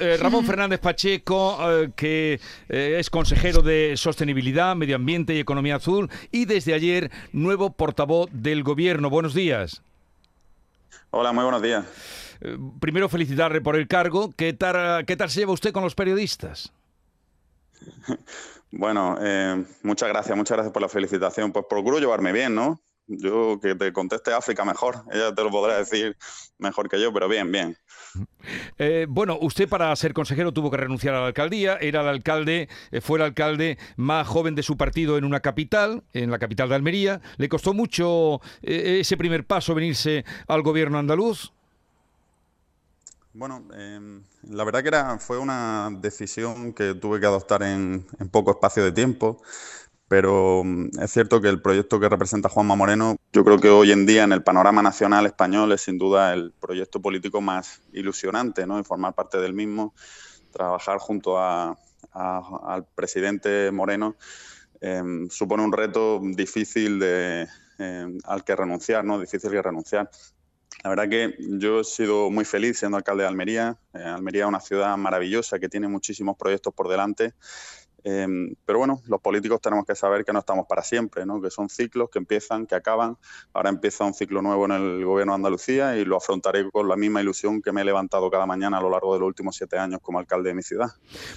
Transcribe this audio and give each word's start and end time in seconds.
Eh, 0.00 0.18
Ramón 0.18 0.44
Fernández 0.46 0.80
Pacheco, 0.80 1.56
eh, 1.62 1.92
que 1.96 2.38
eh, 2.68 2.96
es 2.98 3.08
consejero 3.08 3.62
de 3.62 3.94
Sostenibilidad, 3.96 4.76
Medio 4.76 4.96
Ambiente 4.96 5.32
y 5.32 5.38
Economía 5.38 5.76
Azul, 5.76 6.10
y 6.30 6.44
desde 6.44 6.74
ayer 6.74 7.10
nuevo 7.32 7.72
portavoz 7.72 8.28
del 8.34 8.64
Gobierno. 8.64 9.08
Buenos 9.08 9.32
días. 9.32 9.80
Hola, 11.10 11.32
muy 11.32 11.44
buenos 11.44 11.62
días. 11.62 11.86
primero 12.80 13.08
felicitarle 13.08 13.62
por 13.62 13.76
el 13.76 13.88
cargo. 13.88 14.30
¿Qué 14.36 14.52
tal, 14.52 15.06
¿Qué 15.06 15.16
tal 15.16 15.30
se 15.30 15.40
lleva 15.40 15.52
usted 15.54 15.72
con 15.72 15.82
los 15.82 15.94
periodistas? 15.94 16.70
Bueno, 18.74 19.18
muchas 19.82 20.08
gracias, 20.08 20.34
muchas 20.34 20.56
gracias 20.56 20.72
por 20.72 20.80
la 20.80 20.88
felicitación. 20.88 21.52
Pues 21.52 21.66
procuro 21.68 21.98
llevarme 21.98 22.32
bien, 22.32 22.54
¿no? 22.54 22.80
Yo 23.06 23.58
que 23.60 23.74
te 23.74 23.92
conteste 23.92 24.32
África 24.32 24.64
mejor, 24.64 25.04
ella 25.12 25.34
te 25.34 25.42
lo 25.42 25.50
podrá 25.50 25.76
decir 25.76 26.16
mejor 26.58 26.88
que 26.88 27.00
yo, 27.00 27.12
pero 27.12 27.28
bien, 27.28 27.50
bien. 27.50 27.76
Eh, 28.78 29.06
bueno, 29.08 29.38
usted 29.40 29.68
para 29.68 29.94
ser 29.96 30.12
consejero 30.12 30.52
tuvo 30.52 30.70
que 30.70 30.76
renunciar 30.76 31.14
a 31.14 31.20
la 31.20 31.26
alcaldía, 31.26 31.76
era 31.80 32.02
el 32.02 32.08
alcalde, 32.08 32.68
eh, 32.90 33.00
fue 33.00 33.18
el 33.18 33.24
alcalde 33.24 33.78
más 33.96 34.26
joven 34.26 34.54
de 34.54 34.62
su 34.62 34.76
partido 34.76 35.18
en 35.18 35.24
una 35.24 35.40
capital, 35.40 36.04
en 36.12 36.30
la 36.30 36.38
capital 36.38 36.68
de 36.68 36.74
Almería. 36.76 37.20
¿Le 37.38 37.48
costó 37.48 37.74
mucho 37.74 38.40
eh, 38.62 38.98
ese 39.00 39.16
primer 39.16 39.46
paso 39.46 39.74
venirse 39.74 40.24
al 40.46 40.62
gobierno 40.62 40.98
andaluz? 40.98 41.52
Bueno, 43.34 43.64
em, 43.74 44.22
la 44.42 44.62
verdad 44.62 44.82
que 44.82 44.88
era, 44.88 45.18
fue 45.18 45.38
una 45.38 45.88
decisión 45.90 46.74
que 46.74 46.94
tuve 46.94 47.18
que 47.18 47.26
adoptar 47.26 47.62
en 47.62 48.04
poco 48.30 48.50
espacio 48.50 48.84
de 48.84 48.92
tiempo 48.92 49.42
pero 50.12 50.62
mm, 50.62 50.90
es 51.00 51.10
cierto 51.10 51.40
que 51.40 51.48
el 51.48 51.62
proyecto 51.62 51.98
que 51.98 52.06
representa 52.06 52.50
Juanma 52.50 52.76
Moreno, 52.76 53.16
yo 53.32 53.46
creo 53.46 53.58
que 53.58 53.70
hoy 53.70 53.92
en 53.92 54.04
día 54.04 54.24
en 54.24 54.32
el 54.32 54.42
panorama 54.42 54.82
nacional 54.82 55.24
español 55.24 55.72
es 55.72 55.80
sin 55.80 55.96
duda 55.96 56.34
el 56.34 56.52
proyecto 56.52 57.00
político 57.00 57.40
más 57.40 57.80
ilusionante, 57.94 58.66
¿no? 58.66 58.78
Y 58.78 58.84
formar 58.84 59.14
parte 59.14 59.38
del 59.38 59.54
mismo, 59.54 59.94
trabajar 60.52 60.98
junto 60.98 61.38
al 61.40 62.86
presidente 62.94 63.70
Moreno, 63.70 64.16
em, 64.82 65.30
supone 65.30 65.64
un 65.64 65.72
reto 65.72 66.20
difícil 66.22 66.98
de, 66.98 67.48
em, 67.78 68.18
al 68.24 68.44
que 68.44 68.54
renunciar, 68.54 69.06
¿no? 69.06 69.18
Difícil 69.18 69.50
que 69.50 69.62
renunciar. 69.62 70.10
La 70.84 70.90
verdad 70.90 71.08
que 71.08 71.36
yo 71.38 71.80
he 71.80 71.84
sido 71.84 72.30
muy 72.30 72.44
feliz 72.44 72.78
siendo 72.78 72.98
alcalde 72.98 73.22
de 73.22 73.28
Almería. 73.30 73.78
Eh, 73.94 74.02
Almería 74.02 74.42
es 74.42 74.48
una 74.48 74.60
ciudad 74.60 74.94
maravillosa 74.98 75.58
que 75.58 75.70
tiene 75.70 75.88
muchísimos 75.88 76.36
proyectos 76.36 76.74
por 76.74 76.88
delante 76.88 77.32
Em, 78.04 78.54
pero 78.64 78.78
bueno, 78.80 79.00
los 79.06 79.20
políticos 79.20 79.60
tenemos 79.60 79.84
que 79.86 79.94
saber 79.94 80.24
que 80.24 80.32
no 80.32 80.40
estamos 80.40 80.66
para 80.66 80.82
siempre, 80.82 81.24
¿no? 81.24 81.40
que 81.40 81.50
son 81.50 81.68
ciclos 81.68 82.10
que 82.10 82.18
empiezan, 82.18 82.66
que 82.66 82.74
acaban. 82.74 83.16
Ahora 83.52 83.70
empieza 83.70 84.04
un 84.04 84.14
ciclo 84.14 84.42
nuevo 84.42 84.64
en 84.66 84.72
el 84.72 85.04
gobierno 85.04 85.32
de 85.32 85.36
Andalucía 85.36 85.96
y 85.96 86.04
lo 86.04 86.16
afrontaré 86.16 86.70
con 86.70 86.88
la 86.88 86.96
misma 86.96 87.20
ilusión 87.20 87.62
que 87.62 87.72
me 87.72 87.82
he 87.82 87.84
levantado 87.84 88.30
cada 88.30 88.46
mañana 88.46 88.78
a 88.78 88.80
lo 88.80 88.90
largo 88.90 89.14
de 89.14 89.20
los 89.20 89.26
últimos 89.28 89.56
siete 89.56 89.78
años 89.78 90.00
como 90.02 90.18
alcalde 90.18 90.50
de 90.50 90.54
mi 90.54 90.62
ciudad. 90.62 90.90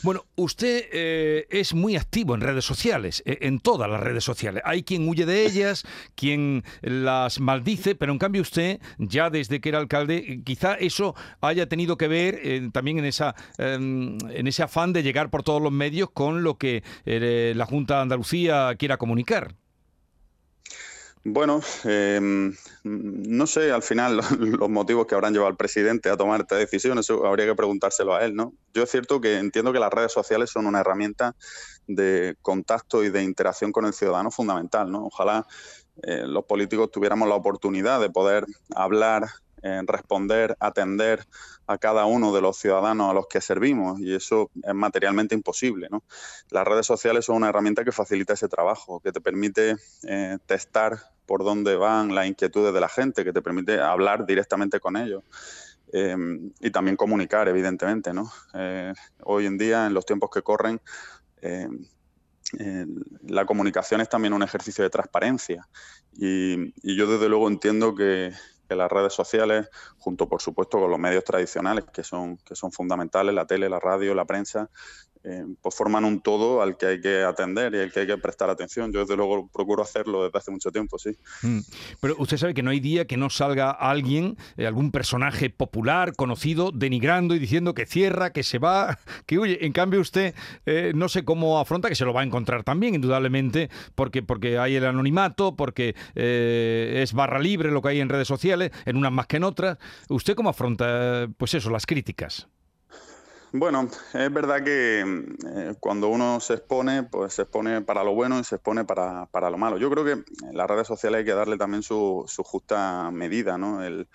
Bueno, 0.04 0.26
usted 0.36 0.86
eh, 0.92 1.48
es 1.50 1.74
muy 1.74 1.96
activo 1.96 2.36
en 2.36 2.42
redes 2.42 2.66
sociales, 2.66 3.22
eh, 3.26 3.40
en 3.42 3.60
todas 3.60 3.90
las 3.90 4.02
redes 4.02 4.24
sociales. 4.24 4.64
Hay 4.66 4.84
quien 4.84 5.08
huye 5.08 5.26
de 5.26 5.46
ellas, 5.46 5.84
quien 6.16 6.64
las 6.82 7.40
maldice, 7.40 7.96
pero 7.96 8.12
en 8.12 8.20
cambio 8.20 8.42
usted, 8.42 8.80
ya 8.98 9.30
desde 9.30 9.62
que 9.62 9.70
era 9.70 9.80
alcalde, 9.80 10.42
quizá 10.44 10.76
eso 10.76 11.16
haya 11.42 11.68
tenido 11.68 11.98
que 11.98 12.08
ver 12.08 12.40
eh, 12.44 12.70
también 12.72 13.00
en, 13.00 13.06
esa, 13.06 13.36
em, 13.58 14.18
en 14.30 14.48
ese 14.48 14.64
afán 14.64 14.94
de 14.94 15.04
llegar 15.04 15.30
por 15.30 15.44
todos 15.44 15.62
los 15.62 15.72
medios 15.72 16.10
con 16.12 16.44
lo 16.44 16.55
que 16.58 16.84
eh, 17.06 17.54
la 17.56 17.66
Junta 17.66 17.96
de 17.96 18.02
Andalucía 18.02 18.76
quiera 18.78 18.98
comunicar. 18.98 19.56
Bueno, 21.28 21.60
em, 21.86 22.56
no 22.84 23.48
sé 23.48 23.72
al 23.72 23.82
final 23.82 24.18
los 24.40 24.70
motivos 24.70 25.08
que 25.08 25.16
habrán 25.16 25.34
llevado 25.34 25.50
al 25.50 25.58
presidente 25.58 26.08
a 26.12 26.18
tomar 26.18 26.42
esta 26.42 26.56
decisión, 26.56 27.00
eso 27.00 27.26
habría 27.26 27.48
que 27.48 27.56
preguntárselo 27.56 28.14
a 28.14 28.24
él, 28.24 28.36
¿no? 28.36 28.54
Yo 28.76 28.84
es 28.84 28.92
cierto 28.92 29.20
que 29.20 29.40
entiendo 29.40 29.74
que 29.74 29.80
las 29.80 29.92
redes 29.92 30.12
sociales 30.12 30.52
son 30.52 30.68
una 30.68 30.82
herramienta 30.82 31.36
de 31.88 32.36
contacto 32.44 33.04
y 33.04 33.10
de 33.10 33.24
interacción 33.24 33.72
con 33.72 33.86
el 33.88 33.94
ciudadano 33.94 34.30
fundamental, 34.30 34.92
¿no? 34.92 35.08
Ojalá 35.08 35.48
eh, 36.04 36.26
los 36.28 36.46
políticos 36.46 36.92
tuviéramos 36.92 37.28
la 37.28 37.36
oportunidad 37.36 38.00
de 38.00 38.12
poder 38.12 38.46
hablar 38.76 39.24
responder, 39.88 40.56
atender 40.60 41.26
a 41.68 41.78
cada 41.78 42.06
uno 42.06 42.34
de 42.34 42.42
los 42.42 42.58
ciudadanos 42.58 43.10
a 43.10 43.14
los 43.14 43.28
que 43.28 43.42
servimos 43.42 44.00
y 44.00 44.14
eso 44.14 44.52
es 44.64 44.74
materialmente 44.74 45.36
imposible. 45.36 45.90
Las 46.50 46.68
redes 46.68 46.86
sociales 46.86 47.26
son 47.26 47.38
una 47.38 47.50
herramienta 47.50 47.84
que 47.84 47.92
facilita 47.92 48.34
ese 48.34 48.48
trabajo, 48.48 49.00
que 49.00 49.12
te 49.12 49.22
permite 49.22 49.76
eh, 50.04 50.38
testar 50.46 51.00
por 51.26 51.44
dónde 51.44 51.76
van 51.76 52.14
las 52.14 52.28
inquietudes 52.28 52.74
de 52.74 52.80
la 52.80 52.90
gente, 52.90 53.24
que 53.24 53.34
te 53.34 53.42
permite 53.42 53.80
hablar 53.80 54.26
directamente 54.26 54.80
con 54.80 54.96
ellos. 54.98 55.24
Eh, 55.94 56.16
y 56.60 56.72
también 56.72 56.98
comunicar, 56.98 57.48
evidentemente. 57.48 58.12
Eh, 58.54 58.94
hoy 59.24 59.46
en 59.46 59.58
día, 59.58 59.88
en 59.88 59.94
los 59.94 60.06
tiempos 60.06 60.30
que 60.32 60.42
corren, 60.42 60.82
la 63.22 63.46
comunicación 63.46 64.02
es 64.02 64.10
también 64.10 64.34
un 64.34 64.42
ejercicio 64.42 64.84
de 64.84 64.90
transparencia 64.90 65.68
y, 66.18 66.74
yo 66.96 67.08
desde 67.08 67.30
luego 67.30 67.48
entiendo 67.48 67.94
que, 67.94 68.32
que 68.68 68.76
las 68.76 68.92
redes 68.92 69.14
sociales, 69.14 69.70
junto 69.98 70.28
por 70.28 70.42
supuesto 70.42 70.80
con 70.80 70.90
los 70.90 71.00
medios 71.00 71.24
tradicionales 71.24 71.86
que 71.94 72.04
son, 72.04 72.38
que 72.38 72.56
son 72.56 72.72
fundamentales, 72.72 73.34
la 73.34 73.46
tele, 73.46 73.70
la 73.70 73.80
radio, 73.80 74.14
la 74.14 74.26
prensa, 74.26 74.70
eh, 75.28 75.44
pues 75.60 75.74
forman 75.74 76.06
un 76.06 76.22
todo 76.22 76.62
al 76.62 76.78
que 76.78 76.86
hay 76.86 77.02
que 77.02 77.24
atender 77.24 77.74
y 77.74 77.80
al 77.80 77.92
que 77.92 78.02
hay 78.02 78.08
que 78.08 78.18
prestar 78.18 78.48
atención. 78.52 78.94
Yo 78.94 79.00
desde 79.00 79.16
luego 79.16 79.50
procuro 79.52 79.82
hacerlo 79.82 80.24
desde 80.24 80.38
hace 80.38 80.52
mucho 80.52 80.72
tiempo, 80.72 81.00
sí. 81.00 81.18
Mm. 81.42 81.60
Pero 82.00 82.16
usted 82.20 82.38
sabe 82.38 82.54
que 82.54 82.62
no 82.62 82.70
hay 82.70 82.80
día 82.80 83.06
que 83.06 83.18
no 83.18 83.32
salga 83.32 83.72
alguien, 83.72 84.38
eh, 84.56 84.68
algún 84.68 84.92
personaje 84.92 85.50
popular, 85.50 86.16
conocido, 86.16 86.72
denigrando 86.72 87.34
y 87.34 87.40
diciendo 87.40 87.74
que 87.74 87.88
cierra, 87.88 88.34
que 88.34 88.44
se 88.44 88.60
va, 88.60 89.00
que 89.26 89.40
huye. 89.40 89.66
En 89.66 89.74
cambio 89.74 90.00
usted 90.00 90.36
eh, 90.68 90.92
no 90.94 91.10
sé 91.10 91.26
cómo 91.26 91.60
afronta, 91.60 91.90
que 91.90 91.96
se 91.96 92.06
lo 92.06 92.14
va 92.14 92.22
a 92.22 92.26
encontrar 92.26 92.64
también, 92.64 92.94
indudablemente, 92.94 93.72
porque, 93.96 94.22
porque 94.22 94.60
hay 94.60 94.76
el 94.76 94.86
anonimato, 94.86 95.56
porque 95.56 95.96
es 96.14 97.14
barra 97.14 97.40
libre 97.40 97.72
lo 97.72 97.82
que 97.82 97.90
hay 97.90 98.00
en 98.00 98.10
redes 98.10 98.28
sociales, 98.28 98.72
en 98.86 98.96
unas 98.96 99.12
más 99.12 99.26
que 99.26 99.38
en 99.38 99.44
otras. 99.44 99.80
¿Usted 100.08 100.36
cómo 100.36 100.50
afronta, 100.50 101.28
pues 101.38 101.56
eso, 101.56 101.72
las 101.72 101.88
críticas? 101.88 102.48
Bueno, 103.58 103.90
es 104.14 104.34
verdad 104.34 104.66
que 104.66 105.00
eh, 105.00 105.76
cuando 105.80 106.10
uno 106.10 106.42
se 106.42 106.56
expone, 106.56 107.04
pues 107.04 107.36
se 107.36 107.44
expone 107.44 107.82
para 107.82 108.04
lo 108.04 108.14
bueno 108.14 108.38
y 108.38 108.44
se 108.44 108.56
expone 108.56 108.84
para, 108.84 109.30
lo 109.50 109.58
malo. 109.58 109.78
Yo 109.78 109.90
creo 109.90 110.04
que 110.04 110.12
en 110.12 110.58
las 110.58 110.68
redes 110.70 110.86
sociales 110.86 111.20
hay 111.20 111.26
que 111.26 111.34
darle 111.34 111.58
también 111.58 111.82
su, 111.82 112.26
justa 112.44 113.10
medida, 113.12 113.58
¿no? 113.58 113.82
El, 113.82 114.10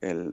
eh, 0.00 0.30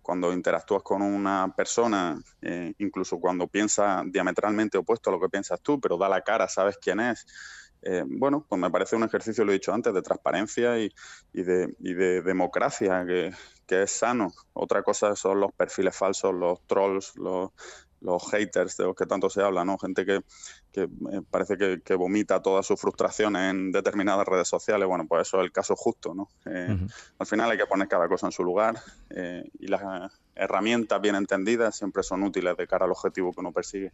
cuando 0.00 0.32
interactúas 0.32 0.84
con 0.84 1.02
una 1.02 1.52
persona, 1.56 2.22
eh, 2.40 2.72
incluso 2.78 3.18
cuando 3.18 3.48
piensa 3.48 4.04
diametralmente 4.06 4.78
opuesto 4.78 5.10
a 5.10 5.14
lo 5.14 5.20
que 5.20 5.28
piensas 5.28 5.60
tú, 5.60 5.80
pero 5.80 5.98
da 5.98 6.08
la 6.08 6.20
cara, 6.22 6.46
sabes 6.46 6.78
quién 6.80 7.00
es. 7.00 7.26
bueno, 8.06 8.46
pues 8.48 8.60
me 8.60 8.70
parece 8.70 8.94
un 8.94 9.04
ejercicio, 9.04 9.44
lo 9.44 9.50
he 9.50 9.54
dicho 9.54 9.72
antes, 9.72 9.92
de 9.92 10.02
transparencia 10.02 10.78
y, 10.78 10.92
de, 11.32 11.74
y 11.80 11.94
de, 11.94 12.22
democracia, 12.22 13.04
que, 13.04 13.32
que 13.66 13.82
es 13.82 13.90
sano. 13.90 14.32
Otra 14.52 14.82
cosa 14.82 15.14
son 15.16 15.40
los 15.40 15.52
perfiles 15.52 15.96
falsos, 15.96 16.34
los 16.34 16.60
trolls, 16.66 17.16
los, 17.16 17.50
los 18.00 18.30
haters 18.30 18.76
de 18.76 18.84
los 18.84 18.94
que 18.94 19.06
tanto 19.06 19.28
se 19.30 19.42
habla, 19.42 19.64
¿no? 19.64 19.78
Gente 19.78 20.04
que, 20.06 20.20
que 20.72 20.82
eh, 20.82 21.22
parece 21.30 21.56
que, 21.56 21.94
vomita 21.94 22.40
toda 22.42 22.62
su 22.62 22.76
frustración 22.76 23.36
en 23.36 23.72
determinadas 23.72 24.26
redes 24.26 24.48
sociales. 24.48 24.86
Bueno, 24.86 25.06
pues 25.08 25.26
eso 25.26 25.38
es 25.38 25.44
el 25.44 25.52
caso 25.52 25.74
justo, 25.76 26.14
¿no? 26.14 26.28
Eh, 26.46 26.76
al 27.18 27.26
final 27.26 27.50
hay 27.50 27.58
que 27.58 27.66
poner 27.66 27.88
cada 27.88 28.08
cosa 28.08 28.26
en 28.26 28.32
su 28.32 28.44
lugar 28.44 28.76
eh, 29.10 29.44
y 29.58 29.66
las 29.66 29.82
herramientas 30.38 31.00
bien 31.00 31.14
entendidas 31.14 31.76
siempre 31.76 32.02
son 32.02 32.22
útiles 32.22 32.56
de 32.56 32.66
cara 32.66 32.84
al 32.84 32.92
objetivo 32.92 33.32
que 33.32 33.40
uno 33.40 33.52
persigue. 33.52 33.92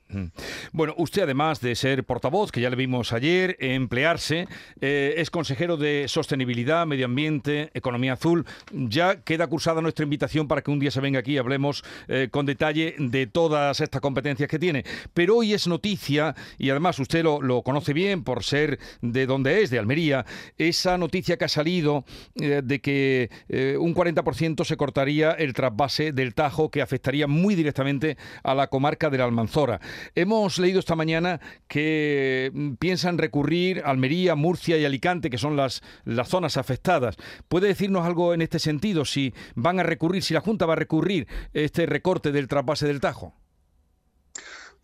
Bueno, 0.73 0.95
usted 0.99 1.23
además 1.23 1.61
de 1.61 1.75
ser 1.75 2.05
portavoz, 2.05 2.53
que 2.53 2.61
ya 2.61 2.71
le 2.71 2.77
vimos 2.77 3.13
ayer, 3.13 3.57
emplearse, 3.61 4.47
es 4.81 5.31
consejero 5.31 5.77
de 5.77 6.07
Sostenibilidad, 6.09 6.87
Medio 6.87 7.07
Ambiente, 7.07 7.71
Economía 7.75 8.15
Azul. 8.15 8.45
Ya 8.73 9.23
queda 9.23 9.47
cursada 9.47 9.81
nuestra 9.81 10.05
invitación 10.05 10.49
para 10.49 10.63
que 10.63 10.71
un 10.71 10.79
día 10.79 10.91
se 10.91 11.01
venga 11.01 11.21
aquí 11.21 11.33
y 11.33 11.39
hablemos 11.39 11.85
con 12.31 12.47
detalle 12.47 12.95
de 12.99 13.27
todas 13.27 13.81
estas 13.81 14.01
competencias 14.01 14.49
que 14.49 14.59
tiene. 14.59 14.85
Pero 15.13 15.37
hoy 15.37 15.53
es 15.53 15.67
noticia 15.67 16.35
y 16.59 16.71
además 16.71 16.99
usted 16.99 17.25
lo, 17.25 17.63
conoce 17.63 17.93
bien 17.93 18.25
por 18.25 18.45
ser 18.45 18.79
de 19.01 19.27
donde 19.27 19.63
es, 19.63 19.71
de 19.71 19.79
Almería, 19.79 20.27
esa 20.59 20.99
noticia 20.99 21.37
que 21.37 21.45
ha 21.45 21.49
salido 21.49 22.05
eh, 22.37 22.63
de 22.65 22.81
que 22.81 23.31
eh, 23.49 23.77
un 23.79 23.95
40% 23.95 24.65
se 24.65 24.77
cortaría 24.77 25.33
el 25.33 25.53
trasvase 25.53 26.13
del 26.13 26.34
Tajo 26.35 26.71
que 26.71 26.83
afectaría 26.83 27.27
muy 27.27 27.55
directamente 27.55 28.17
a 28.43 28.55
la 28.55 28.69
comarca 28.69 29.11
de 29.11 29.19
la 29.19 29.25
Almanzora. 29.25 29.81
Hemos 30.15 30.59
leído 30.59 30.81
esta 30.81 30.97
mañana 30.97 31.41
que 31.69 32.51
mm, 32.53 32.75
piensan 32.75 33.19
recurrir 33.19 33.83
Almería, 33.85 34.35
Murcia 34.35 34.77
y 34.77 34.85
Alicante, 34.85 35.31
que 35.31 35.39
son 35.39 35.57
las, 35.57 35.83
las 36.05 36.29
zonas 36.29 36.57
afectadas. 36.57 37.17
¿Puede 37.49 37.69
decirnos 37.69 38.05
algo 38.05 38.35
en 38.35 38.43
este 38.43 38.59
sentido? 38.59 39.05
Si 39.05 39.33
van 39.55 39.81
a 39.81 39.83
recurrir, 39.83 40.23
si 40.23 40.35
la 40.35 40.41
Junta 40.41 40.67
va 40.67 40.75
a 40.75 40.77
recurrir 40.77 41.27
este 41.53 41.87
recorte 41.87 42.33
del 42.33 42.49
trasvase 42.49 42.87
del 42.87 43.01
Tajo. 43.01 43.35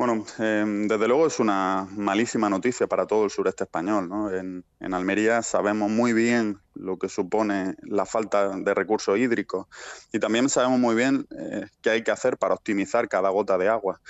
Bueno, 0.01 0.25
em, 0.39 0.89
desde 0.89 1.07
luego 1.09 1.27
es 1.27 1.41
una 1.41 1.87
malísima 1.91 2.49
noticia 2.49 2.87
para 2.87 3.07
todo 3.07 3.25
el 3.25 3.31
sureste 3.31 3.65
español. 3.65 4.09
¿no? 4.09 4.33
En, 4.33 4.65
Almería 4.95 5.43
sabemos 5.43 5.91
muy 5.91 6.15
bien 6.15 6.59
lo 6.73 6.99
que 6.99 7.11
supone 7.11 7.75
la 7.83 8.07
falta 8.07 8.49
de 8.49 8.73
recursos 8.73 9.19
hídricos 9.19 9.67
y 10.11 10.19
también 10.19 10.49
sabemos 10.49 10.81
muy 10.81 10.95
bien 10.95 11.27
eh, 11.39 11.67
qué 11.83 11.91
hay 11.91 12.03
que 12.03 12.13
hacer 12.13 12.39
para 12.39 12.55
optimizar 12.55 13.11
cada 13.11 13.29
gota 13.29 13.59
de 13.59 13.69
agua. 13.69 14.01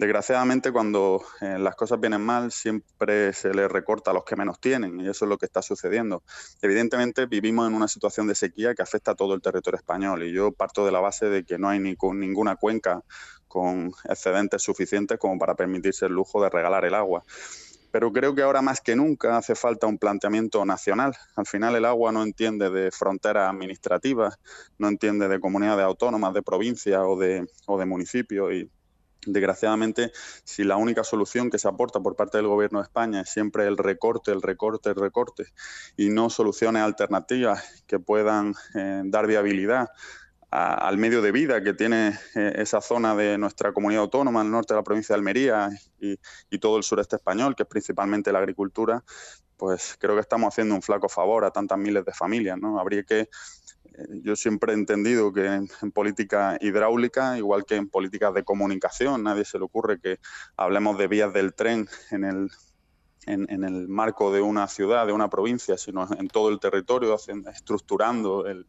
Desgraciadamente, 0.00 0.72
cuando 0.72 1.22
eh, 1.42 1.58
las 1.58 1.76
cosas 1.76 2.00
vienen 2.00 2.22
mal, 2.22 2.50
siempre 2.52 3.34
se 3.34 3.52
les 3.52 3.70
recorta 3.70 4.12
a 4.12 4.14
los 4.14 4.24
que 4.24 4.34
menos 4.34 4.58
tienen, 4.58 4.98
y 4.98 5.06
eso 5.06 5.26
es 5.26 5.28
lo 5.28 5.36
que 5.36 5.44
está 5.44 5.60
sucediendo. 5.60 6.22
Evidentemente, 6.62 7.26
vivimos 7.26 7.68
en 7.68 7.74
una 7.74 7.86
situación 7.86 8.26
de 8.26 8.34
sequía 8.34 8.74
que 8.74 8.80
afecta 8.80 9.10
a 9.10 9.14
todo 9.14 9.34
el 9.34 9.42
territorio 9.42 9.76
español, 9.76 10.22
y 10.22 10.32
yo 10.32 10.52
parto 10.52 10.86
de 10.86 10.92
la 10.92 11.00
base 11.00 11.26
de 11.26 11.44
que 11.44 11.58
no 11.58 11.68
hay 11.68 11.80
ni 11.80 11.96
ninguna 12.14 12.56
cuenca 12.56 13.02
con 13.46 13.92
excedentes 14.08 14.62
suficientes 14.62 15.18
como 15.18 15.38
para 15.38 15.54
permitirse 15.54 16.06
el 16.06 16.12
lujo 16.12 16.42
de 16.42 16.48
regalar 16.48 16.86
el 16.86 16.94
agua. 16.94 17.22
Pero 17.90 18.10
creo 18.10 18.34
que 18.34 18.40
ahora 18.40 18.62
más 18.62 18.80
que 18.80 18.96
nunca 18.96 19.36
hace 19.36 19.54
falta 19.54 19.86
un 19.86 19.98
planteamiento 19.98 20.64
nacional. 20.64 21.12
Al 21.36 21.44
final 21.44 21.76
el 21.76 21.84
agua 21.84 22.10
no 22.10 22.22
entiende 22.22 22.70
de 22.70 22.90
fronteras 22.90 23.50
administrativas, 23.50 24.38
no 24.78 24.88
entiende 24.88 25.28
de 25.28 25.40
comunidades 25.40 25.84
autónomas, 25.84 26.32
de 26.32 26.42
provincias 26.42 27.02
o 27.04 27.18
de, 27.18 27.46
o 27.66 27.78
de 27.78 27.84
municipios. 27.84 28.50
Y 28.54 28.70
desgraciadamente, 29.26 30.12
si 30.44 30.64
la 30.64 30.76
única 30.76 31.04
solución 31.04 31.50
que 31.50 31.58
se 31.58 31.68
aporta 31.68 32.00
por 32.00 32.16
parte 32.16 32.38
del 32.38 32.46
Gobierno 32.46 32.78
de 32.80 32.84
España 32.84 33.20
es 33.22 33.30
siempre 33.30 33.66
el 33.66 33.76
recorte, 33.76 34.32
el 34.32 34.42
recorte, 34.42 34.90
el 34.90 34.96
recorte, 34.96 35.46
y 35.96 36.08
no 36.08 36.30
soluciones 36.30 36.82
alternativas 36.82 37.84
que 37.86 37.98
puedan 37.98 38.54
eh, 38.74 39.02
dar 39.04 39.26
viabilidad 39.26 39.88
al 40.50 40.98
medio 40.98 41.22
de 41.22 41.30
vida 41.30 41.62
que 41.62 41.74
tiene 41.74 42.18
eh, 42.34 42.52
esa 42.56 42.80
zona 42.80 43.14
de 43.14 43.38
nuestra 43.38 43.72
comunidad 43.72 44.02
autónoma, 44.02 44.42
el 44.42 44.50
norte 44.50 44.74
de 44.74 44.80
la 44.80 44.84
provincia 44.84 45.14
de 45.14 45.18
Almería 45.18 45.70
y, 46.00 46.58
todo 46.58 46.76
el 46.76 46.82
sureste 46.82 47.16
español, 47.16 47.54
que 47.54 47.62
es 47.62 47.68
principalmente 47.68 48.32
la 48.32 48.40
agricultura, 48.40 49.04
pues 49.56 49.96
creo 49.98 50.14
que 50.16 50.22
estamos 50.22 50.52
haciendo 50.52 50.74
un 50.74 50.82
flaco 50.82 51.08
favor 51.08 51.44
a 51.44 51.50
tantas 51.52 51.78
miles 51.78 52.04
de 52.04 52.12
familias. 52.12 52.58
¿no? 52.58 52.80
Habría 52.80 53.04
que, 53.04 53.28
yo 54.22 54.36
siempre 54.36 54.72
he 54.72 54.76
entendido 54.76 55.32
que 55.32 55.46
en, 55.46 55.68
política 55.92 56.58
hidráulica, 56.60 57.38
igual 57.38 57.64
que 57.64 57.76
en 57.76 57.88
políticas 57.88 58.34
de 58.34 58.44
comunicación, 58.44 59.22
nadie 59.22 59.44
se 59.44 59.58
le 59.58 59.64
ocurre 59.64 60.00
que 60.00 60.18
hablemos 60.56 60.98
de 60.98 61.08
vías 61.08 61.32
del 61.32 61.54
tren 61.54 61.88
en 62.10 62.24
el 62.24 62.50
en, 63.26 63.64
el 63.64 63.88
marco 63.88 64.32
de 64.32 64.40
una 64.40 64.66
ciudad, 64.68 65.06
de 65.06 65.12
una 65.12 65.28
provincia, 65.28 65.76
sino 65.76 66.08
en 66.18 66.28
todo 66.28 66.48
el 66.48 66.58
territorio, 66.58 67.16
estructurando 67.52 68.46
el, 68.46 68.66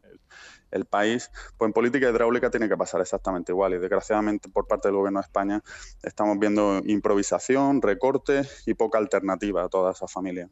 país, 0.88 1.30
pues 1.58 1.68
en 1.68 1.72
política 1.74 2.08
hidráulica 2.08 2.50
tiene 2.50 2.66
que 2.66 2.76
pasar 2.78 3.02
exactamente 3.02 3.52
igual. 3.52 3.74
Y 3.74 3.78
desgraciadamente 3.78 4.48
por 4.48 4.66
parte 4.66 4.88
del 4.88 4.96
Gobierno 4.96 5.20
de 5.20 5.24
España 5.24 5.62
estamos 6.02 6.38
viendo 6.38 6.80
improvisación, 6.86 7.82
recorte 7.82 8.42
y 8.64 8.72
poca 8.72 8.96
alternativa 8.96 9.64
a 9.64 9.68
toda 9.68 9.92
esa 9.92 10.08
familia. 10.08 10.48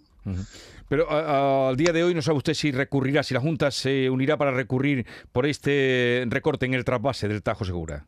Pero 0.88 1.10
al 1.10 1.76
día 1.76 1.92
de 1.92 2.04
hoy 2.04 2.14
no 2.14 2.20
sabe 2.20 2.36
usted 2.36 2.52
si 2.52 2.70
recurrirá, 2.70 3.22
si 3.22 3.32
la 3.32 3.40
Junta 3.40 3.70
se 3.70 4.10
unirá 4.10 4.36
para 4.36 4.50
recurrir 4.50 5.06
por 5.32 5.46
este 5.46 6.26
recorte 6.28 6.66
en 6.66 6.74
el 6.74 6.84
trasvase 6.84 7.26
del 7.26 7.42
Tajo 7.42 7.64
Segura. 7.64 8.06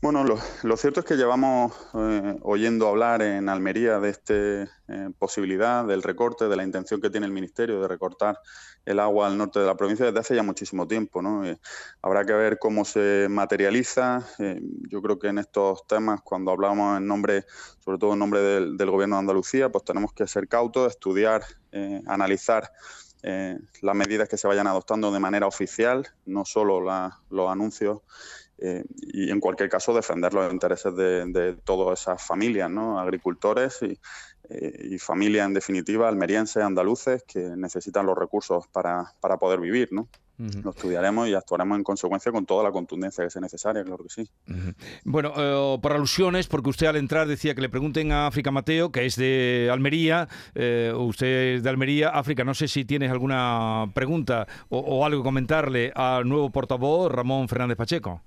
Bueno, 0.00 0.22
lo, 0.22 0.76
cierto 0.76 1.00
es 1.00 1.06
que 1.06 1.16
llevamos 1.16 1.72
eh, 1.94 2.38
oyendo 2.42 2.86
hablar 2.86 3.20
en 3.20 3.48
Almería 3.48 3.98
de 3.98 4.10
esta 4.10 4.32
eh, 4.34 4.68
posibilidad 5.18 5.84
del 5.84 6.04
recorte, 6.04 6.46
de 6.46 6.54
la 6.54 6.62
intención 6.62 7.00
que 7.00 7.10
tiene 7.10 7.26
el 7.26 7.32
Ministerio 7.32 7.80
de 7.80 7.88
recortar 7.88 8.38
el 8.84 9.00
agua 9.00 9.26
al 9.26 9.36
norte 9.36 9.58
de 9.58 9.66
la 9.66 9.76
provincia 9.76 10.06
desde 10.06 10.20
hace 10.20 10.36
ya 10.36 10.44
muchísimo 10.44 10.86
tiempo. 10.86 11.20
¿no? 11.20 11.44
Eh, 11.44 11.58
habrá 12.00 12.24
que 12.24 12.32
ver 12.32 12.60
cómo 12.60 12.84
se 12.84 13.26
materializa. 13.28 14.24
yo 14.88 15.02
creo 15.02 15.18
que 15.18 15.28
en 15.28 15.38
estos 15.38 15.84
temas, 15.88 16.20
cuando 16.22 16.52
hablamos 16.52 16.96
en 16.98 17.06
nombre, 17.08 17.44
sobre 17.80 17.98
todo 17.98 18.12
en 18.12 18.20
nombre 18.20 18.40
del, 18.40 18.90
Gobierno 18.90 19.16
de 19.16 19.20
Andalucía, 19.20 19.68
pues 19.68 19.82
tenemos 19.84 20.12
que 20.12 20.28
ser 20.28 20.46
cautos, 20.46 20.92
estudiar, 20.92 21.42
analizar. 22.06 22.70
las 23.22 23.96
medidas 23.96 24.28
que 24.28 24.36
se 24.36 24.46
vayan 24.46 24.68
adoptando 24.68 25.10
de 25.10 25.18
manera 25.18 25.48
oficial, 25.48 26.06
no 26.24 26.44
solo 26.44 26.80
los 27.30 27.50
anuncios 27.50 28.02
eh, 28.60 28.84
y 28.90 29.30
en 29.30 29.38
cualquier 29.38 29.68
caso 29.68 29.94
defender 29.94 30.34
los 30.34 30.52
intereses 30.52 30.94
de, 30.96 31.56
todas 31.64 32.00
esas 32.00 32.20
familias, 32.20 32.68
¿no? 32.68 32.98
agricultores 32.98 33.78
y, 33.82 33.98
eh, 34.50 34.88
y, 34.90 34.98
familias 34.98 35.46
en 35.46 35.54
definitiva, 35.54 36.08
almerienses, 36.08 36.64
andaluces, 36.64 37.22
que 37.22 37.38
necesitan 37.38 38.04
los 38.04 38.18
recursos 38.18 38.66
para, 38.68 39.12
para 39.20 39.36
poder 39.36 39.60
vivir. 39.60 39.90
¿no? 39.92 40.08
Lo 40.38 40.70
estudiaremos 40.70 41.28
y 41.28 41.34
actuaremos 41.34 41.78
en 41.78 41.84
consecuencia 41.84 42.32
con 42.32 42.46
toda 42.46 42.64
la 42.64 42.72
contundencia 42.72 43.24
que 43.24 43.30
sea 43.30 43.40
necesaria, 43.40 43.84
claro 43.84 44.04
que 44.04 44.08
sí. 44.08 44.30
Bueno, 45.04 45.32
eh, 45.36 45.78
por 45.80 45.92
alusiones, 45.92 46.48
porque 46.48 46.70
usted 46.70 46.86
al 46.86 46.96
entrar 46.96 47.28
decía 47.28 47.54
que 47.54 47.60
le 47.60 47.68
pregunten 47.68 48.10
a 48.10 48.26
África 48.26 48.50
Mateo, 48.50 48.90
que 48.90 49.06
es 49.06 49.14
de 49.16 49.68
Almería, 49.72 50.28
usted 50.54 51.56
es 51.56 51.62
de 51.62 51.70
Almería. 51.70 52.10
África, 52.10 52.42
no 52.42 52.54
sé 52.54 52.66
si 52.66 52.84
tienes 52.84 53.10
alguna 53.10 53.90
pregunta 53.94 54.46
o, 54.68 54.78
o 54.78 55.04
algo 55.04 55.22
que 55.22 55.24
comentarle 55.26 55.92
al 55.94 56.28
nuevo 56.28 56.50
portavoz, 56.50 57.10
Ramón 57.10 57.48
Fernández 57.48 57.76
Pacheco. 57.76 58.22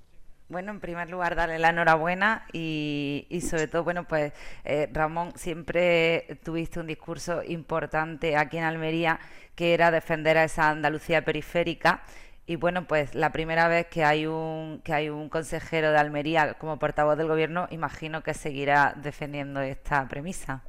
Bueno, 0.51 0.74
en 0.74 0.81
primer 0.81 1.09
lugar, 1.09 1.36
darle 1.36 1.59
la 1.59 1.69
enhorabuena 1.69 2.45
y, 2.51 3.25
sobre 3.50 3.69
todo, 3.69 3.86
bueno, 3.86 4.06
pues 4.06 4.33
eh, 4.65 4.89
Ramón, 4.92 5.31
siempre 5.38 6.39
tuviste 6.44 6.81
un 6.81 6.88
discurso 6.88 7.42
importante 7.42 8.36
aquí 8.36 8.57
en 8.57 8.65
Almería 8.65 9.21
que 9.56 9.74
era 9.74 9.92
defender 9.92 10.38
a 10.38 10.44
esa 10.44 10.69
Andalucía 10.69 11.24
periférica 11.24 12.03
y 12.45 12.57
bueno, 12.57 12.86
pues 12.86 13.15
la 13.15 13.31
primera 13.31 13.69
vez 13.69 13.88
que 13.88 14.03
hay 14.03 14.25
un 14.27 14.81
que 14.83 14.94
hay 14.94 15.09
un 15.09 15.30
consejero 15.30 15.92
de 15.92 16.00
Almería 16.00 16.56
como 16.56 16.77
portavoz 16.80 17.18
del 17.18 17.27
gobierno, 17.30 17.68
imagino 17.71 18.21
que 18.21 18.33
seguirá 18.33 18.94
defendiendo 18.97 19.62
esta 19.62 20.06
premisa. 20.09 20.63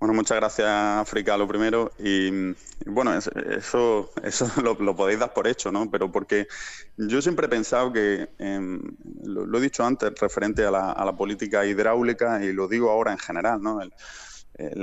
Bueno, 0.00 0.14
muchas 0.14 0.38
gracias, 0.38 0.66
África, 0.66 1.36
lo 1.36 1.46
primero. 1.46 1.92
Y, 1.98 2.54
bueno, 2.86 3.14
eso, 3.14 4.10
eso 4.22 4.50
lo, 4.62 4.96
podéis 4.96 5.18
dar 5.20 5.34
por 5.34 5.46
hecho, 5.46 5.70
¿no? 5.70 5.90
Pero 5.90 6.10
porque 6.10 6.48
yo 6.96 7.20
siempre 7.20 7.46
he 7.46 7.48
pensado 7.50 7.92
que, 7.92 8.30
em, 8.38 8.80
lo, 9.22 9.58
he 9.58 9.60
dicho 9.60 9.84
antes, 9.84 10.18
referente 10.18 10.64
a 10.64 10.70
la, 10.70 11.16
política 11.18 11.66
hidráulica, 11.66 12.42
y 12.42 12.54
lo 12.54 12.66
digo 12.66 12.90
ahora 12.90 13.12
en 13.12 13.18
general, 13.18 13.60
¿no? 13.60 13.80
El, 13.82 13.92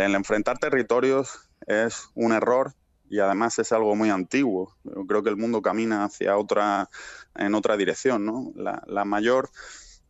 enfrentar 0.02 0.60
territorios 0.60 1.50
es 1.66 2.10
un 2.14 2.32
error 2.32 2.74
y 3.10 3.20
además 3.20 3.58
es 3.58 3.72
algo 3.72 3.96
muy 3.96 4.12
antiguo. 4.12 4.76
Creo 5.08 5.24
que 5.24 5.30
el 5.30 5.38
mundo 5.38 5.64
camina 5.64 6.06
hacia 6.06 6.38
otra, 6.38 6.90
en 7.36 7.56
otra 7.56 7.76
dirección, 7.76 8.24
¿no? 8.24 8.52
La, 8.56 8.84
la 8.86 9.04
mayor 9.04 9.50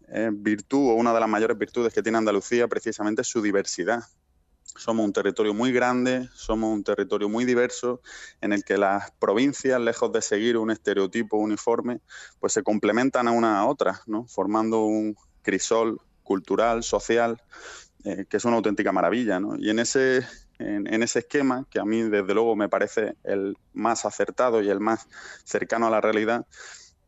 eh, 0.09 0.31
virtud 0.33 0.89
o 0.89 0.95
una 0.95 1.13
de 1.13 1.21
las 1.21 1.29
mayores 1.29 1.57
virtudes 1.57 1.93
que 1.93 2.03
tiene 2.03 2.17
Andalucía 2.17 2.67
precisamente 2.67 3.21
es 3.21 3.27
su 3.29 3.41
diversidad 3.41 4.03
somos 4.77 5.05
un 5.05 5.13
territorio 5.13 5.53
muy 5.53 5.71
grande, 5.71 6.29
somos 6.33 6.73
un 6.73 6.83
territorio 6.83 7.27
muy 7.29 7.45
diverso, 7.45 8.01
en 8.41 8.53
el 8.53 8.63
que 8.63 8.77
las 8.77 9.11
provincias, 9.11 9.81
lejos 9.81 10.11
de 10.11 10.21
seguir 10.21 10.57
un 10.57 10.71
estereotipo 10.71 11.37
uniforme, 11.37 11.99
pues 12.39 12.53
se 12.53 12.63
complementan 12.63 13.27
a 13.27 13.31
una 13.31 13.59
a 13.59 13.65
otra, 13.65 14.01
¿no? 14.05 14.25
formando 14.27 14.85
un 14.85 15.15
crisol 15.41 15.99
cultural, 16.23 16.83
social, 16.83 17.41
eh, 18.03 18.25
que 18.29 18.37
es 18.37 18.45
una 18.45 18.57
auténtica 18.57 18.91
maravilla. 18.91 19.39
¿no? 19.39 19.55
Y 19.57 19.69
en 19.69 19.79
ese, 19.79 20.25
en, 20.59 21.03
ese 21.03 21.19
esquema, 21.19 21.65
que 21.69 21.79
a 21.79 21.85
mí 21.85 22.03
desde 22.03 22.33
luego 22.33 22.55
me 22.55 22.69
parece 22.69 23.15
el 23.23 23.57
más 23.73 24.05
acertado 24.05 24.61
y 24.61 24.69
el 24.69 24.79
más 24.79 25.07
cercano 25.43 25.87
a 25.87 25.89
la 25.89 26.01
realidad, 26.01 26.45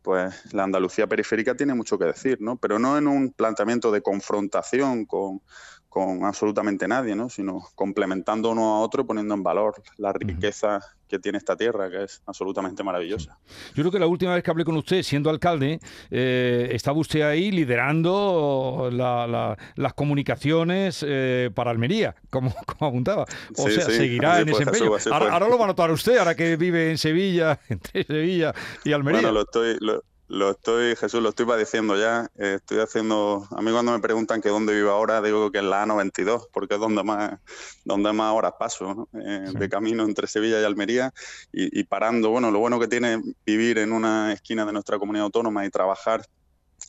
pues 0.02 0.54
la 0.54 0.64
Andalucía 0.64 1.08
periférica 1.08 1.56
tiene 1.56 1.74
mucho 1.74 2.00
que 2.00 2.06
decir, 2.06 2.42
¿no? 2.42 2.56
Pero 2.56 2.80
no 2.80 2.98
en 2.98 3.08
un 3.08 3.32
planteamiento 3.32 3.92
de 3.92 4.02
confrontación 4.02 5.06
con, 5.06 5.42
con 5.90 6.24
absolutamente 6.24 6.88
nadie, 6.88 7.16
¿no? 7.16 7.30
sino 7.30 7.68
complementando 7.76 8.52
uno 8.52 8.76
a 8.76 8.80
otro, 8.82 9.06
poniendo 9.06 9.34
en 9.34 9.44
valor 9.44 9.82
la 9.98 10.14
riqueza 10.14 10.80
que 11.08 11.18
tiene 11.18 11.40
esta 11.40 11.56
tierra, 11.58 11.90
que 11.90 12.04
es 12.04 12.22
absolutamente 12.28 12.84
maravillosa. 12.84 13.40
Yo 13.74 13.82
creo 13.82 13.92
que 13.92 13.98
la 13.98 14.06
última 14.06 14.36
vez 14.36 14.44
que 14.44 14.52
hablé 14.52 14.64
con 14.64 14.78
usted, 14.78 15.02
siendo 15.02 15.32
alcalde, 15.32 15.80
eh, 16.12 16.70
estaba 16.72 17.00
usted 17.00 17.22
ahí 17.22 17.50
liderando 17.50 18.90
las 18.92 19.94
comunicaciones 19.96 21.04
eh, 21.06 21.50
para 21.56 21.72
Almería, 21.72 22.16
como, 22.30 22.54
como 22.66 22.90
apuntaba. 22.90 23.26
O 23.58 23.68
sea, 23.68 23.86
seguirá 23.86 24.42
en 24.42 24.50
ese 24.50 24.64
empeño. 24.64 24.92
Ahora, 25.12 25.40
lo 25.50 25.58
va 25.58 25.64
a 25.66 25.68
notar 25.70 25.90
usted, 25.90 26.18
ahora 26.18 26.36
que 26.36 26.56
vive 26.56 26.92
en 26.92 27.00
Sevilla, 27.00 27.60
entre 27.70 28.04
Sevilla 28.04 28.54
y 28.86 28.94
Almería. 28.94 29.22
Bueno, 29.22 29.34
lo 29.34 29.42
estoy... 29.42 29.78
Lo 29.80 30.04
estoy, 30.52 30.96
Jesús, 30.96 31.22
lo 31.22 31.30
estoy 31.30 31.46
padeciendo 31.46 31.98
ya. 31.98 32.30
estoy 32.36 32.80
haciendo. 32.80 33.48
A 33.50 33.62
mí, 33.62 33.72
cuando 33.72 33.92
me 33.92 34.00
preguntan 34.00 34.42
que 34.42 34.50
dónde 34.50 34.76
vivo 34.76 34.92
ahora, 34.92 35.22
digo 35.22 35.52
que 35.52 35.58
en 35.58 35.70
la 35.70 35.86
A92, 35.86 36.48
porque 36.54 36.76
es 36.76 36.80
donde 36.80 37.04
más, 37.04 37.40
donde 37.84 38.14
más 38.14 38.34
horas 38.34 38.54
paso, 38.60 39.10
eh, 39.14 39.52
de 39.52 39.70
camino 39.70 40.04
entre 40.04 40.28
Sevilla 40.28 40.62
y 40.62 40.64
Almería, 40.64 41.12
y, 41.52 41.84
parando. 41.84 42.30
Bueno, 42.30 42.52
lo 42.52 42.60
bueno 42.60 42.80
que 42.80 42.88
tiene 42.88 43.22
vivir 43.46 43.80
en 43.80 43.92
una 43.92 44.32
esquina 44.32 44.66
de 44.66 44.74
nuestra 44.74 45.00
comunidad 45.00 45.26
autónoma 45.26 45.66
y 45.66 45.70
trabajar 45.70 46.24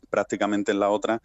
prácticamente 0.09 0.73
en 0.73 0.81
la 0.81 0.91
otra, 0.91 1.21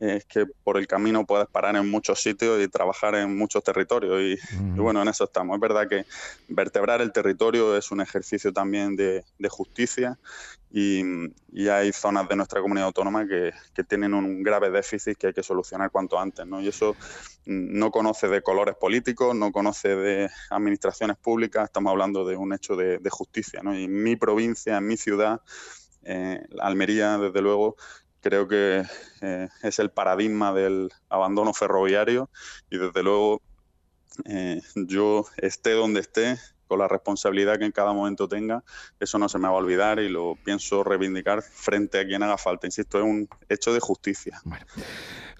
es 0.00 0.24
que 0.24 0.46
por 0.46 0.78
el 0.78 0.86
camino 0.86 1.26
puedes 1.26 1.46
parar 1.48 1.76
en 1.76 1.90
muchos 1.90 2.20
sitios 2.20 2.62
y 2.62 2.68
trabajar 2.68 3.14
en 3.14 3.36
muchos 3.36 3.62
territorios. 3.62 4.20
Y, 4.20 4.38
bueno, 4.78 5.02
en 5.02 5.08
eso 5.08 5.24
estamos. 5.24 5.54
Es 5.54 5.60
verdad 5.60 5.88
que 5.88 6.04
vertebrar 6.48 7.00
el 7.00 7.12
territorio 7.12 7.76
es 7.76 7.90
un 7.90 8.00
ejercicio 8.00 8.52
también 8.52 8.96
de, 8.96 9.24
justicia 9.48 10.18
y, 10.72 11.02
hay 11.70 11.92
zonas 11.92 12.28
de 12.28 12.36
nuestra 12.36 12.60
comunidad 12.60 12.86
autónoma 12.86 13.26
que, 13.26 13.52
tienen 13.88 14.14
un 14.14 14.42
grave 14.42 14.70
déficit 14.70 15.16
que 15.16 15.28
hay 15.28 15.32
que 15.32 15.42
solucionar 15.42 15.90
cuanto 15.90 16.18
antes. 16.18 16.46
¿no? 16.46 16.60
Y 16.60 16.68
eso 16.68 16.96
no 17.46 17.90
conoce 17.90 18.28
de 18.28 18.42
colores 18.42 18.74
políticos, 18.74 19.34
no 19.34 19.52
conoce 19.52 19.94
de 19.94 20.30
administraciones 20.50 21.16
públicas, 21.16 21.64
estamos 21.64 21.90
hablando 21.90 22.24
de 22.24 22.36
un 22.36 22.52
hecho 22.52 22.76
de, 22.76 23.00
justicia. 23.10 23.60
¿no? 23.62 23.74
Y 23.78 23.84
en 23.84 24.02
mi 24.02 24.16
provincia, 24.16 24.78
en 24.78 24.86
mi 24.86 24.96
ciudad, 24.96 25.40
eh, 26.04 26.42
Almería, 26.60 27.18
desde 27.18 27.40
luego, 27.40 27.76
creo 28.24 28.48
que 28.48 28.82
eh, 29.20 29.48
es 29.62 29.78
el 29.78 29.90
paradigma 29.90 30.54
del 30.54 30.90
abandono 31.10 31.52
ferroviario 31.52 32.30
y 32.70 32.78
desde 32.78 33.02
luego 33.02 33.42
eh, 34.24 34.62
yo 34.74 35.26
esté 35.36 35.72
donde 35.72 36.00
esté, 36.00 36.38
con 36.66 36.78
la 36.78 36.88
responsabilidad 36.88 37.58
que 37.58 37.66
en 37.66 37.72
cada 37.72 37.92
momento 37.92 38.26
tenga, 38.26 38.64
eso 38.98 39.18
no 39.18 39.28
se 39.28 39.38
me 39.38 39.46
va 39.46 39.54
a 39.54 39.58
olvidar 39.58 39.98
y 39.98 40.08
lo 40.08 40.38
pienso 40.42 40.82
reivindicar 40.82 41.42
frente 41.42 42.00
a 42.00 42.06
quien 42.06 42.22
haga 42.22 42.38
falta. 42.38 42.66
Insisto, 42.66 42.96
es 42.98 43.04
un 43.04 43.28
hecho 43.50 43.74
de 43.74 43.80
justicia. 43.80 44.40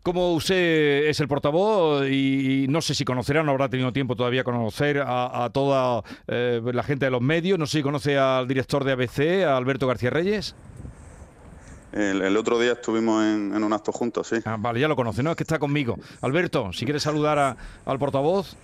Como 0.03 0.35
usted 0.35 1.07
es 1.07 1.19
el 1.21 1.29
portavoz 1.29 2.07
y 2.07 2.67
no 2.69 2.83
sé 2.83 2.95
si 2.95 3.07
conocerá, 3.07 3.43
no 3.43 3.53
habrá 3.53 3.71
tenido 3.71 3.91
tiempo 3.95 4.15
todavía 4.15 4.45
conocer 4.45 5.03
a, 5.03 5.49
toda 5.55 6.05
eh, 6.27 6.61
la 6.63 6.83
gente 6.83 7.07
de 7.07 7.11
los 7.11 7.23
medios, 7.23 7.59
no 7.59 7.65
sé 7.65 7.79
si 7.79 7.83
conoce 7.83 8.19
al 8.19 8.47
director 8.47 8.85
de 8.85 8.93
ABC, 8.93 9.47
a 9.47 9.57
Alberto 9.57 9.87
García 9.87 10.11
Reyes. 10.11 10.55
El, 11.95 12.37
otro 12.37 12.59
día 12.59 12.73
estuvimos 12.73 13.23
en, 13.23 13.63
un 13.63 13.73
acto 13.73 13.93
juntos, 13.93 14.27
sí. 14.27 14.37
Ah, 14.45 14.57
vale, 14.59 14.81
ya 14.81 14.89
lo 14.89 14.97
conoce, 14.97 15.23
¿no? 15.23 15.31
Es 15.31 15.37
que 15.37 15.45
está 15.45 15.61
conmigo. 15.61 15.97
Alberto, 16.23 16.73
si 16.73 16.85
quieres 16.85 17.05
saludar 17.05 17.57
al 17.87 17.99
portavoz. 18.01 18.57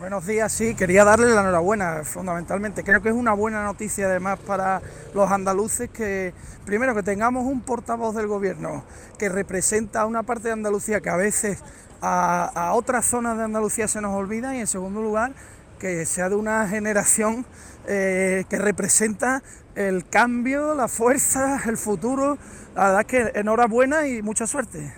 Buenos 0.00 0.26
días, 0.26 0.52
sí, 0.52 0.74
quería 0.74 1.04
darle 1.04 1.32
la 1.32 1.42
enhorabuena, 1.42 2.02
fundamentalmente. 2.02 2.82
Creo 2.82 3.00
que 3.00 3.10
es 3.10 3.14
una 3.14 3.34
buena 3.34 3.62
noticia 3.62 4.06
además 4.06 4.40
para 4.40 4.82
los 5.14 5.30
andaluces 5.30 5.90
que, 5.90 6.34
primero, 6.66 6.92
que 6.92 7.04
tengamos 7.04 7.46
un 7.46 7.60
portavoz 7.60 8.16
del 8.16 8.26
gobierno 8.26 8.82
que 9.16 9.28
representa 9.28 10.00
a 10.00 10.06
una 10.06 10.24
parte 10.24 10.48
de 10.48 10.54
Andalucía 10.54 11.00
que 11.00 11.10
a 11.10 11.16
veces 11.16 11.62
a, 12.00 12.72
otras 12.74 13.06
zonas 13.06 13.38
de 13.38 13.44
Andalucía 13.44 13.86
se 13.86 14.00
nos 14.00 14.12
olvida 14.12 14.56
y 14.56 14.58
en 14.58 14.66
segundo 14.66 15.02
lugar 15.02 15.34
que 15.78 16.04
sea 16.04 16.28
de 16.28 16.34
una 16.34 16.66
generación 16.66 17.46
eh, 17.86 18.44
que 18.48 18.58
representa 18.58 19.44
el 19.74 20.06
cambio, 20.08 20.74
la 20.74 20.88
fuerza, 20.88 21.60
el 21.66 21.76
futuro. 21.76 22.38
La 22.74 22.84
verdad 22.84 23.00
es 23.00 23.06
que 23.06 23.38
enhorabuena 23.38 24.06
y 24.06 24.22
mucha 24.22 24.46
suerte. 24.46 24.92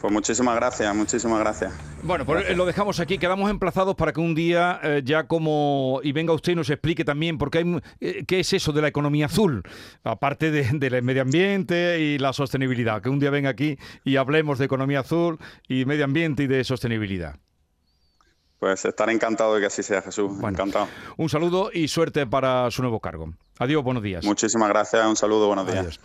Pues 0.00 0.12
muchísimas 0.12 0.54
gracias, 0.54 0.94
muchísimas 0.94 1.40
gracias. 1.40 1.72
Bueno, 2.02 2.26
pues 2.26 2.54
lo 2.54 2.66
dejamos 2.66 3.00
aquí, 3.00 3.16
quedamos 3.16 3.50
emplazados 3.50 3.94
para 3.94 4.12
que 4.12 4.20
un 4.20 4.34
día 4.34 4.78
eh, 4.82 5.02
ya 5.04 5.26
como, 5.26 6.00
y 6.02 6.12
venga 6.12 6.34
usted 6.34 6.52
y 6.52 6.54
nos 6.54 6.68
explique 6.68 7.04
también, 7.04 7.38
porque 7.38 7.58
hay, 7.58 7.80
eh, 8.00 8.24
qué 8.26 8.40
es 8.40 8.52
eso 8.52 8.72
de 8.72 8.82
la 8.82 8.88
economía 8.88 9.26
azul, 9.26 9.62
aparte 10.04 10.50
del 10.50 11.02
medio 11.02 11.22
ambiente 11.22 11.98
y 11.98 12.18
la 12.18 12.34
sostenibilidad, 12.34 13.00
que 13.00 13.08
un 13.08 13.18
día 13.18 13.30
venga 13.30 13.48
aquí 13.48 13.78
y 14.04 14.16
hablemos 14.16 14.58
de 14.58 14.66
economía 14.66 15.00
azul 15.00 15.38
y 15.66 15.86
medio 15.86 16.04
ambiente 16.04 16.42
y 16.42 16.46
de 16.46 16.62
sostenibilidad. 16.62 17.36
Pues 18.58 18.84
estar 18.84 19.10
encantado 19.10 19.54
de 19.54 19.60
que 19.60 19.66
así 19.66 19.82
sea, 19.82 20.00
Jesús. 20.02 20.32
encantado. 20.42 20.88
Un 21.16 21.28
saludo 21.28 21.70
y 21.72 21.88
suerte 21.88 22.26
para 22.26 22.70
su 22.70 22.82
nuevo 22.82 23.00
cargo. 23.00 23.32
Adiós, 23.58 23.82
buenos 23.82 24.02
días. 24.02 24.24
Muchísimas 24.24 24.68
gracias, 24.68 25.06
un 25.06 25.16
saludo, 25.16 25.46
buenos 25.46 25.66
días. 25.70 26.00